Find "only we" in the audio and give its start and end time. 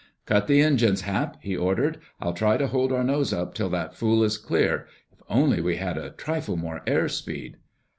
5.29-5.75